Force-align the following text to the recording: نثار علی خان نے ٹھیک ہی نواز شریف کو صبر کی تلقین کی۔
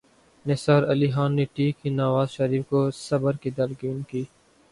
نثار 0.45 0.83
علی 0.91 1.09
خان 1.11 1.35
نے 1.35 1.45
ٹھیک 1.53 1.85
ہی 1.85 1.89
نواز 1.91 2.29
شریف 2.29 2.63
کو 2.69 2.79
صبر 2.99 3.37
کی 3.37 3.51
تلقین 3.51 4.01
کی۔ 4.09 4.23